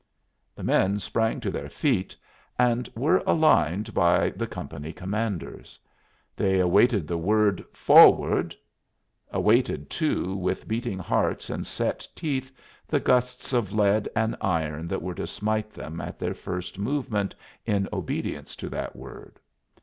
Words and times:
The 0.55 0.63
men 0.63 0.97
sprang 0.97 1.39
to 1.41 1.51
their 1.51 1.69
feet 1.69 2.15
and 2.57 2.89
were 2.95 3.21
aligned 3.27 3.93
by 3.93 4.31
the 4.31 4.47
company 4.47 4.91
commanders. 4.91 5.77
They 6.35 6.59
awaited 6.59 7.07
the 7.07 7.19
word 7.19 7.63
"forward" 7.71 8.55
awaited, 9.29 9.91
too, 9.91 10.35
with 10.35 10.67
beating 10.67 10.97
hearts 10.97 11.51
and 11.51 11.67
set 11.67 12.07
teeth 12.15 12.51
the 12.87 12.99
gusts 12.99 13.53
of 13.53 13.73
lead 13.73 14.09
and 14.15 14.35
iron 14.41 14.87
that 14.87 15.03
were 15.03 15.13
to 15.13 15.27
smite 15.27 15.69
them 15.69 16.01
at 16.01 16.17
their 16.17 16.33
first 16.33 16.79
movement 16.79 17.35
in 17.67 17.87
obedience 17.93 18.55
to 18.55 18.69
that 18.69 18.95
word. 18.95 19.39